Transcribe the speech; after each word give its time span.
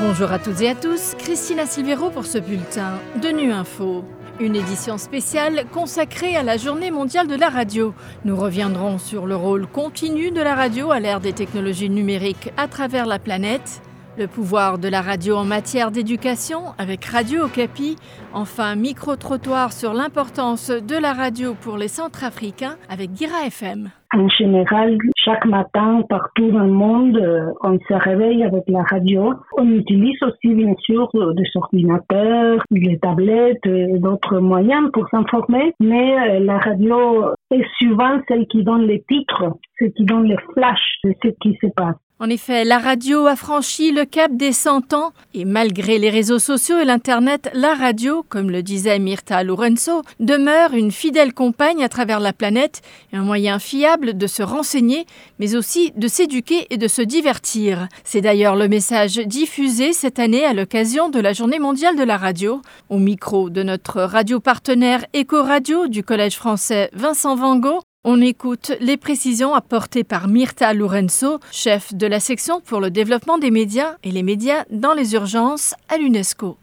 Bonjour 0.00 0.32
à 0.32 0.38
toutes 0.38 0.62
et 0.62 0.70
à 0.70 0.74
tous, 0.74 1.14
Christina 1.18 1.66
Silvero 1.66 2.08
pour 2.08 2.24
ce 2.24 2.38
bulletin 2.38 2.98
de 3.22 3.28
Nu 3.28 3.52
Info. 3.52 4.02
Une 4.40 4.56
édition 4.56 4.96
spéciale 4.96 5.66
consacrée 5.70 6.36
à 6.36 6.42
la 6.42 6.56
Journée 6.56 6.90
mondiale 6.90 7.28
de 7.28 7.34
la 7.34 7.50
radio. 7.50 7.94
Nous 8.24 8.34
reviendrons 8.34 8.96
sur 8.96 9.26
le 9.26 9.36
rôle 9.36 9.66
continu 9.66 10.30
de 10.30 10.40
la 10.40 10.54
radio 10.54 10.90
à 10.90 11.00
l'ère 11.00 11.20
des 11.20 11.34
technologies 11.34 11.90
numériques 11.90 12.50
à 12.56 12.66
travers 12.66 13.04
la 13.04 13.18
planète, 13.18 13.82
le 14.16 14.26
pouvoir 14.26 14.78
de 14.78 14.88
la 14.88 15.02
radio 15.02 15.36
en 15.36 15.44
matière 15.44 15.90
d'éducation 15.90 16.72
avec 16.78 17.04
Radio 17.04 17.44
Okapi, 17.44 17.96
enfin 18.32 18.76
micro-trottoir 18.76 19.74
sur 19.74 19.92
l'importance 19.92 20.70
de 20.70 20.96
la 20.96 21.12
radio 21.12 21.54
pour 21.60 21.76
les 21.76 21.88
centrafricains 21.88 22.78
avec 22.88 23.14
Gira 23.14 23.46
FM. 23.46 23.90
En 24.12 24.28
général, 24.28 24.98
chaque 25.16 25.44
matin, 25.44 26.02
partout 26.08 26.50
dans 26.50 26.64
le 26.64 26.72
monde, 26.72 27.16
euh, 27.16 27.52
on 27.62 27.78
se 27.78 27.94
réveille 27.94 28.42
avec 28.42 28.64
la 28.66 28.82
radio. 28.82 29.34
On 29.56 29.68
utilise 29.70 30.20
aussi, 30.22 30.52
bien 30.52 30.74
sûr, 30.80 31.08
des 31.34 31.48
ordinateurs, 31.54 32.60
des 32.72 32.98
tablettes 32.98 33.64
et 33.66 33.98
d'autres 33.98 34.40
moyens 34.40 34.90
pour 34.92 35.08
s'informer, 35.10 35.74
mais 35.78 36.18
euh, 36.18 36.40
la 36.40 36.58
radio 36.58 37.26
est 37.52 37.64
souvent 37.78 38.20
celle 38.26 38.46
qui 38.48 38.64
donne 38.64 38.82
les 38.82 39.04
titres, 39.08 39.44
celle 39.78 39.92
qui 39.92 40.04
donne 40.04 40.24
les 40.24 40.38
flashs 40.54 40.98
de 41.04 41.14
ce 41.22 41.28
qui 41.40 41.56
se 41.62 41.68
passe. 41.68 42.09
En 42.22 42.28
effet, 42.28 42.64
la 42.64 42.78
radio 42.78 43.26
a 43.26 43.34
franchi 43.34 43.92
le 43.92 44.04
cap 44.04 44.36
des 44.36 44.52
100 44.52 44.92
ans 44.92 45.14
et 45.32 45.46
malgré 45.46 45.96
les 45.96 46.10
réseaux 46.10 46.38
sociaux 46.38 46.78
et 46.78 46.84
l'Internet, 46.84 47.48
la 47.54 47.72
radio, 47.72 48.22
comme 48.28 48.50
le 48.50 48.62
disait 48.62 48.98
Myrta 48.98 49.42
Lorenzo, 49.42 50.02
demeure 50.20 50.74
une 50.74 50.92
fidèle 50.92 51.32
compagne 51.32 51.82
à 51.82 51.88
travers 51.88 52.20
la 52.20 52.34
planète 52.34 52.82
et 53.14 53.16
un 53.16 53.22
moyen 53.22 53.58
fiable 53.58 54.18
de 54.18 54.26
se 54.26 54.42
renseigner, 54.42 55.06
mais 55.38 55.56
aussi 55.56 55.94
de 55.96 56.08
s'éduquer 56.08 56.66
et 56.68 56.76
de 56.76 56.88
se 56.88 57.00
divertir. 57.00 57.88
C'est 58.04 58.20
d'ailleurs 58.20 58.54
le 58.54 58.68
message 58.68 59.16
diffusé 59.16 59.94
cette 59.94 60.18
année 60.18 60.44
à 60.44 60.52
l'occasion 60.52 61.08
de 61.08 61.20
la 61.20 61.32
Journée 61.32 61.58
mondiale 61.58 61.96
de 61.96 62.04
la 62.04 62.18
radio, 62.18 62.60
au 62.90 62.98
micro 62.98 63.48
de 63.48 63.62
notre 63.62 64.02
radio 64.02 64.40
partenaire 64.40 65.06
Eco 65.16 65.42
Radio 65.42 65.88
du 65.88 66.04
Collège 66.04 66.36
français 66.36 66.90
Vincent 66.92 67.34
Van 67.34 67.56
Gogh, 67.56 67.80
on 68.04 68.20
écoute 68.20 68.72
les 68.80 68.96
précisions 68.96 69.54
apportées 69.54 70.04
par 70.04 70.26
Myrta 70.26 70.72
Lorenzo, 70.72 71.38
chef 71.52 71.94
de 71.94 72.06
la 72.06 72.20
section 72.20 72.60
pour 72.60 72.80
le 72.80 72.90
développement 72.90 73.38
des 73.38 73.50
médias 73.50 73.96
et 74.02 74.10
les 74.10 74.22
médias 74.22 74.64
dans 74.70 74.94
les 74.94 75.14
urgences 75.14 75.74
à 75.88 75.98
l'UNESCO. 75.98 76.56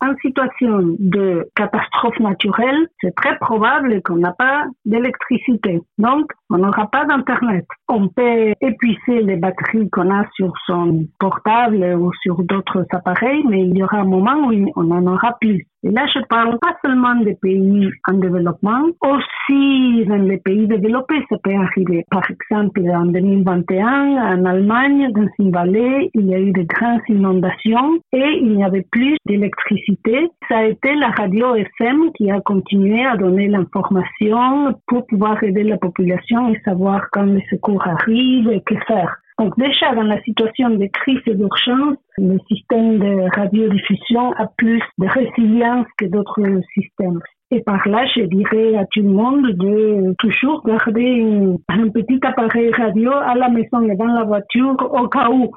En 0.00 0.14
situation 0.20 0.96
de 0.98 1.48
catastrophe 1.56 2.18
naturelle, 2.20 2.88
c'est 3.00 3.14
très 3.14 3.38
probable 3.38 4.02
qu'on 4.02 4.16
n'a 4.16 4.32
pas 4.32 4.64
d'électricité. 4.84 5.80
Donc, 5.96 6.30
on 6.50 6.58
n'aura 6.58 6.90
pas 6.90 7.06
d'Internet. 7.06 7.64
On 7.88 8.08
peut 8.08 8.52
épuiser 8.60 9.22
les 9.22 9.36
batteries 9.36 9.88
qu'on 9.88 10.10
a 10.10 10.26
sur 10.34 10.52
son 10.66 11.06
portable 11.18 11.82
ou 11.98 12.12
sur 12.22 12.42
d'autres 12.42 12.84
appareils, 12.90 13.44
mais 13.48 13.62
il 13.62 13.78
y 13.78 13.82
aura 13.82 13.98
un 13.98 14.04
moment 14.04 14.48
où 14.48 14.72
on 14.76 14.90
en 14.90 15.06
aura 15.06 15.38
plus. 15.40 15.66
Et 15.86 15.90
là, 15.90 16.06
je 16.14 16.20
parle 16.30 16.58
pas 16.60 16.74
seulement 16.82 17.14
des 17.16 17.34
pays 17.34 17.90
en 18.08 18.14
développement, 18.14 18.84
aussi 19.02 20.04
dans 20.06 20.16
les 20.16 20.38
pays 20.38 20.66
développés, 20.66 21.22
ça 21.28 21.36
peut 21.44 21.54
arriver. 21.54 22.06
Par 22.10 22.22
exemple, 22.30 22.80
en 22.88 23.04
2021, 23.04 23.84
en 23.84 24.44
Allemagne, 24.46 25.12
dans 25.12 25.28
une 25.38 25.50
vallée, 25.50 26.10
il 26.14 26.26
y 26.26 26.34
a 26.34 26.40
eu 26.40 26.52
de 26.52 26.62
grandes 26.62 27.02
inondations 27.10 27.98
et 28.14 28.38
il 28.40 28.56
n'y 28.56 28.64
avait 28.64 28.86
plus 28.90 29.18
d'électricité. 29.26 30.30
Ça 30.48 30.58
a 30.58 30.64
été 30.64 30.94
la 30.94 31.08
radio 31.10 31.54
FM 31.54 32.12
qui 32.16 32.30
a 32.30 32.40
continué 32.40 33.04
à 33.04 33.18
donner 33.18 33.48
l'information 33.48 34.74
pour 34.86 35.06
pouvoir 35.06 35.42
aider 35.44 35.64
la 35.64 35.76
population 35.76 36.48
et 36.48 36.58
savoir 36.64 37.08
quand 37.12 37.24
les 37.24 37.44
secours 37.50 37.86
arrivent 37.86 38.50
et 38.50 38.62
que 38.62 38.76
faire. 38.86 39.18
Donc 39.44 39.58
déjà 39.58 39.94
dans 39.94 40.04
la 40.04 40.18
situation 40.22 40.70
de 40.70 40.86
crise 40.86 41.20
et 41.26 41.34
d'urgence, 41.34 41.98
le 42.16 42.38
système 42.48 42.98
de 42.98 43.28
radiodiffusion 43.36 44.32
a 44.38 44.46
plus 44.56 44.80
de 44.96 45.06
résilience 45.06 45.86
que 45.98 46.06
d'autres 46.06 46.40
systèmes. 46.72 47.20
Et 47.50 47.60
par 47.60 47.86
là, 47.86 48.06
je 48.16 48.22
dirais 48.22 48.74
à 48.78 48.86
tout 48.86 49.02
le 49.02 49.10
monde 49.10 49.42
de 49.50 50.14
toujours 50.18 50.64
garder 50.64 51.52
un 51.68 51.88
petit 51.90 52.18
appareil 52.22 52.70
radio 52.72 53.10
à 53.12 53.34
la 53.34 53.50
maison 53.50 53.82
et 53.82 53.94
dans 53.96 54.06
la 54.06 54.24
voiture 54.24 54.76
au 54.80 55.08
cas 55.08 55.28
où. 55.28 55.50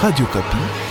Radio 0.00 0.24
Capi 0.32 0.85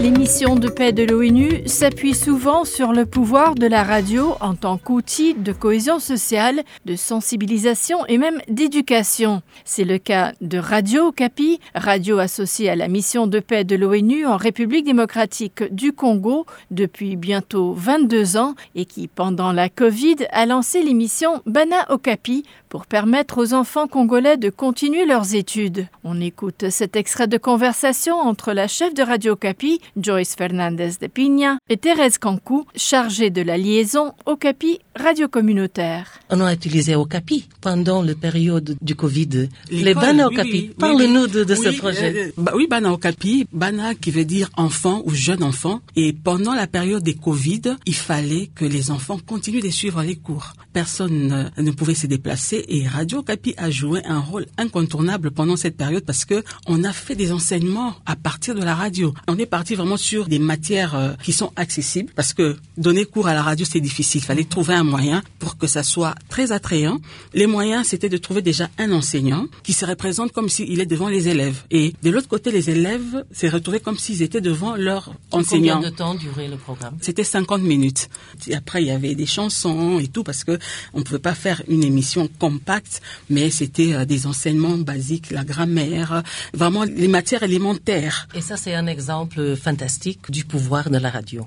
L'émission 0.00 0.56
de 0.56 0.70
paix 0.70 0.92
de 0.92 1.02
l'ONU 1.02 1.60
s'appuie 1.66 2.14
souvent 2.14 2.64
sur 2.64 2.92
le 2.92 3.04
pouvoir 3.04 3.54
de 3.54 3.66
la 3.66 3.82
radio 3.82 4.34
en 4.40 4.54
tant 4.54 4.78
qu'outil 4.78 5.34
de 5.34 5.52
cohésion 5.52 5.98
sociale, 5.98 6.62
de 6.86 6.96
sensibilisation 6.96 8.06
et 8.06 8.16
même 8.16 8.40
d'éducation. 8.48 9.42
C'est 9.66 9.84
le 9.84 9.98
cas 9.98 10.32
de 10.40 10.56
Radio 10.56 11.12
Capi, 11.12 11.60
radio 11.74 12.18
associée 12.18 12.70
à 12.70 12.76
la 12.76 12.88
mission 12.88 13.26
de 13.26 13.40
paix 13.40 13.64
de 13.64 13.76
l'ONU 13.76 14.24
en 14.24 14.38
République 14.38 14.86
démocratique 14.86 15.64
du 15.70 15.92
Congo 15.92 16.46
depuis 16.70 17.16
bientôt 17.16 17.74
22 17.74 18.38
ans 18.38 18.54
et 18.74 18.86
qui, 18.86 19.06
pendant 19.06 19.52
la 19.52 19.68
Covid, 19.68 20.16
a 20.32 20.46
lancé 20.46 20.82
l'émission 20.82 21.42
Bana 21.44 21.84
Okapi 21.90 22.44
pour 22.70 22.86
permettre 22.86 23.36
aux 23.36 23.52
enfants 23.52 23.88
congolais 23.88 24.38
de 24.38 24.48
continuer 24.48 25.04
leurs 25.04 25.34
études. 25.34 25.88
On 26.04 26.20
écoute 26.20 26.70
cet 26.70 26.96
extrait 26.96 27.26
de 27.26 27.36
conversation 27.36 28.14
entre 28.16 28.52
la 28.52 28.68
chef 28.68 28.94
de 28.94 29.02
Radio 29.02 29.36
Capi, 29.36 29.80
Joyce 29.96 30.34
Fernandez 30.36 30.92
de 31.00 31.06
Pigna, 31.06 31.58
et 31.68 31.76
Thérèse 31.76 32.18
Cancou, 32.18 32.66
chargée 32.76 33.30
de 33.30 33.42
la 33.42 33.56
liaison 33.56 34.12
Okapi 34.26 34.80
radio 34.96 35.28
communautaire. 35.28 36.20
On 36.30 36.40
a 36.40 36.52
utilisé 36.52 36.94
Okapi 36.94 37.48
pendant 37.60 38.02
la 38.02 38.14
période 38.14 38.76
du 38.80 38.94
Covid. 38.94 39.48
Les 39.70 39.94
Bana 39.94 40.26
Okapi. 40.26 40.70
Parle-nous 40.78 41.26
de, 41.26 41.54
ce 41.54 41.76
projet. 41.78 42.28
Euh, 42.28 42.32
bah 42.36 42.52
oui, 42.54 42.66
Bana 42.68 42.92
Okapi. 42.92 43.46
Bana 43.52 43.94
qui 43.94 44.10
veut 44.10 44.24
dire 44.24 44.50
enfant 44.56 45.02
ou 45.06 45.14
jeune 45.14 45.42
enfant. 45.42 45.80
Et 45.96 46.12
pendant 46.12 46.54
la 46.54 46.66
période 46.66 47.02
des 47.02 47.14
Covid, 47.14 47.76
il 47.86 47.94
fallait 47.94 48.50
que 48.54 48.64
les 48.64 48.90
enfants 48.90 49.18
continuent 49.24 49.62
de 49.62 49.70
suivre 49.70 50.02
les 50.02 50.16
cours. 50.16 50.52
Personne 50.72 51.50
ne 51.56 51.70
pouvait 51.70 51.94
se 51.94 52.06
déplacer 52.06 52.64
et 52.68 52.86
Radio 52.86 53.22
Capi 53.22 53.54
a 53.56 53.70
joué 53.70 54.02
un 54.04 54.20
rôle 54.20 54.46
incontournable 54.58 55.30
pendant 55.30 55.56
cette 55.56 55.76
période 55.76 56.04
parce 56.04 56.24
que 56.24 56.42
on 56.66 56.84
a 56.84 56.92
fait 56.92 57.14
des 57.14 57.32
enseignements 57.32 57.94
à 58.06 58.16
partir 58.16 58.54
de 58.54 58.62
la 58.62 58.74
radio. 58.74 59.14
On 59.28 59.38
est 59.38 59.46
parti 59.46 59.74
vraiment 59.80 59.96
sur 59.96 60.28
des 60.28 60.38
matières 60.38 60.94
euh, 60.94 61.12
qui 61.22 61.32
sont 61.32 61.52
accessibles 61.56 62.12
parce 62.14 62.34
que 62.34 62.56
donner 62.76 63.04
cours 63.04 63.28
à 63.28 63.34
la 63.34 63.42
radio 63.42 63.66
c'est 63.68 63.80
difficile. 63.80 64.20
Il 64.22 64.24
fallait 64.24 64.44
trouver 64.44 64.74
un 64.74 64.84
moyen 64.84 65.22
pour 65.38 65.56
que 65.56 65.66
ça 65.66 65.82
soit 65.82 66.14
très 66.28 66.52
attrayant. 66.52 67.00
Les 67.34 67.46
moyens 67.46 67.86
c'était 67.86 68.08
de 68.08 68.18
trouver 68.18 68.42
déjà 68.42 68.68
un 68.78 68.92
enseignant 68.92 69.46
qui 69.62 69.72
se 69.72 69.84
représente 69.86 70.32
comme 70.32 70.48
s'il 70.48 70.80
est 70.80 70.86
devant 70.86 71.08
les 71.08 71.28
élèves 71.28 71.62
et 71.70 71.94
de 72.02 72.10
l'autre 72.10 72.28
côté 72.28 72.52
les 72.52 72.68
élèves 72.70 73.24
se 73.32 73.46
retrouvaient 73.46 73.80
comme 73.80 73.98
s'ils 73.98 74.22
étaient 74.22 74.40
devant 74.40 74.76
leur 74.76 75.14
enseignant. 75.30 75.76
Combien 75.76 75.90
de 75.90 75.96
temps 75.96 76.14
durait 76.14 76.48
le 76.48 76.56
programme? 76.56 76.96
C'était 77.00 77.24
50 77.24 77.62
minutes. 77.62 78.08
Et 78.46 78.54
après 78.54 78.82
il 78.82 78.88
y 78.88 78.90
avait 78.90 79.14
des 79.14 79.26
chansons 79.26 79.98
et 79.98 80.08
tout 80.08 80.24
parce 80.24 80.44
que 80.44 80.58
on 80.92 81.02
pouvait 81.02 81.18
pas 81.18 81.34
faire 81.34 81.62
une 81.68 81.84
émission 81.84 82.28
compact, 82.38 83.00
mais 83.30 83.50
c'était 83.50 83.94
euh, 83.94 84.04
des 84.04 84.26
enseignements 84.26 84.76
basiques, 84.76 85.30
la 85.30 85.44
grammaire, 85.44 86.22
vraiment 86.52 86.84
les 86.84 87.08
matières 87.08 87.42
élémentaires. 87.42 88.28
Et 88.34 88.40
ça, 88.40 88.56
c'est 88.56 88.74
un 88.74 88.86
exemple 88.86 89.56
fantastique 89.70 90.32
du 90.32 90.44
pouvoir 90.44 90.90
de 90.90 90.98
la 90.98 91.10
radio. 91.10 91.46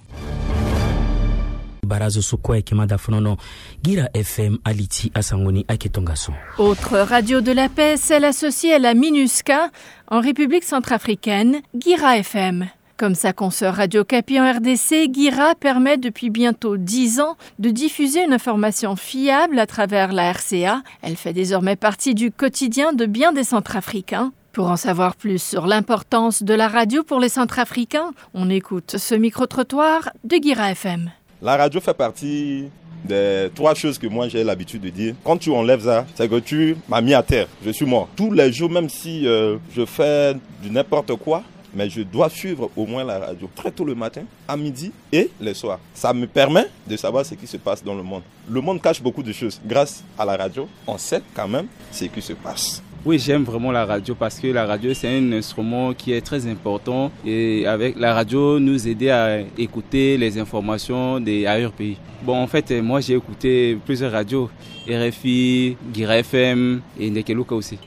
Autre 6.58 7.00
radio 7.00 7.42
de 7.42 7.52
la 7.52 7.68
paix, 7.68 7.98
celle 7.98 8.24
associée 8.24 8.76
à 8.76 8.80
la 8.80 8.94
MINUSCA 8.94 9.70
en 10.08 10.22
République 10.22 10.64
centrafricaine, 10.64 11.62
Gira 11.78 12.18
FM. 12.18 12.70
Comme 12.96 13.16
sa 13.16 13.34
consoeur 13.34 13.76
Radio 13.76 14.06
Capi 14.06 14.40
en 14.40 14.50
RDC, 14.50 15.10
Guira 15.10 15.56
permet 15.56 15.98
depuis 15.98 16.30
bientôt 16.30 16.78
dix 16.78 17.20
ans 17.20 17.36
de 17.60 17.72
diffuser 17.72 18.24
une 18.24 18.32
information 18.32 18.96
fiable 18.96 19.60
à 19.60 19.66
travers 19.66 20.14
la 20.14 20.32
RCA. 20.32 20.82
Elle 21.02 21.18
fait 21.18 21.34
désormais 21.34 21.76
partie 21.76 22.16
du 22.16 22.32
quotidien 22.32 22.94
de 22.94 23.06
bien 23.06 23.34
des 23.34 23.44
Centrafricains. 23.44 24.32
Pour 24.54 24.70
en 24.70 24.78
savoir 24.78 25.16
plus 25.16 25.42
sur 25.42 25.66
l'importance 25.66 26.44
de 26.44 26.54
la 26.54 26.68
radio 26.68 27.02
pour 27.02 27.20
les 27.20 27.30
Centrafricains, 27.30 28.12
on 28.36 28.52
écoute 28.52 28.98
ce 29.00 29.16
micro-trottoir 29.16 30.12
de 30.24 30.38
Guira 30.38 30.70
FM. 30.70 31.10
La 31.42 31.58
radio 31.58 31.82
fait 31.82 31.96
partie 31.96 32.66
des 33.04 33.50
trois 33.56 33.74
choses 33.74 33.98
que 33.98 34.06
moi 34.06 34.28
j'ai 34.30 34.44
l'habitude 34.44 34.84
de 34.84 34.90
dire. 34.90 35.16
Quand 35.24 35.38
tu 35.38 35.50
enlèves 35.50 35.86
ça, 35.86 36.06
c'est 36.14 36.30
que 36.30 36.38
tu 36.38 36.78
m'as 36.88 37.02
mis 37.02 37.16
à 37.16 37.24
terre. 37.24 37.48
Je 37.66 37.72
suis 37.72 37.88
mort. 37.88 38.08
Tous 38.16 38.32
les 38.32 38.54
jours, 38.54 38.70
même 38.70 38.90
si 38.90 39.26
euh, 39.26 39.58
je 39.76 39.88
fais 39.88 40.36
du 40.62 40.70
n'importe 40.70 41.16
quoi, 41.16 41.42
mais 41.74 41.90
je 41.90 42.02
dois 42.02 42.30
suivre 42.30 42.70
au 42.78 42.86
moins 42.86 43.04
la 43.04 43.18
radio 43.18 43.50
très 43.56 43.72
tôt 43.72 43.86
le 43.86 43.96
matin, 43.96 44.22
à 44.48 44.56
midi 44.56 44.92
et 45.12 45.32
le 45.42 45.56
soir. 45.56 45.80
Ça 45.96 46.14
me 46.14 46.28
permet 46.28 46.68
de 46.88 46.96
savoir 46.96 47.26
ce 47.26 47.34
qui 47.34 47.48
se 47.48 47.58
passe 47.58 47.84
dans 47.84 47.96
le 47.96 48.04
monde. 48.04 48.22
Le 48.48 48.62
monde 48.62 48.80
cache 48.80 49.02
beaucoup 49.02 49.24
de 49.24 49.34
choses. 49.34 49.60
Grâce 49.66 50.04
à 50.16 50.26
la 50.26 50.38
radio, 50.38 50.70
on 50.86 51.00
sait 51.00 51.24
quand 51.34 51.48
même 51.48 51.66
ce 51.92 52.06
qui 52.06 52.22
se 52.22 52.34
passe. 52.34 52.84
Oui, 53.06 53.20
j'aime 53.20 53.44
vraiment 53.44 53.72
la 53.72 53.86
radio 53.86 54.16
parce 54.16 54.40
que 54.40 54.48
la 54.48 54.66
radio, 54.66 54.94
c'est 54.94 55.18
un 55.18 55.32
instrument 55.34 55.94
qui 55.94 56.14
est 56.14 56.22
très 56.22 56.48
important 56.48 57.12
et 57.26 57.68
avec 57.68 58.00
la 58.00 58.14
radio, 58.14 58.60
nous 58.60 58.88
aider 58.88 59.10
à 59.10 59.40
écouter 59.58 60.18
les 60.18 60.38
informations 60.40 61.20
des 61.20 61.46
ailleurs 61.46 61.74
pays. 61.74 61.98
Bon, 62.24 62.42
en 62.42 62.48
fait, 62.48 62.72
moi, 62.82 63.02
j'ai 63.02 63.16
écouté 63.16 63.78
plusieurs 63.86 64.14
radios, 64.14 64.50
RFI, 64.88 65.76
Gira 65.94 66.18
FM 66.20 66.82
et 66.98 67.10
Nekeluka 67.10 67.56
aussi. 67.56 67.78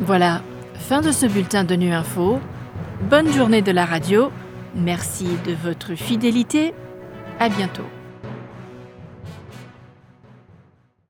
Voilà, 0.00 0.40
Fin 0.78 1.02
de 1.02 1.12
ce 1.12 1.26
bulletin 1.26 1.64
de 1.64 1.74
Nu 1.74 1.92
Info. 1.92 2.40
Bonne 3.10 3.30
journée 3.30 3.60
de 3.60 3.72
la 3.72 3.84
radio. 3.84 4.30
Merci 4.74 5.26
de 5.46 5.52
votre 5.52 5.94
fidélité. 5.96 6.72
À 7.38 7.50
bientôt. 7.50 7.84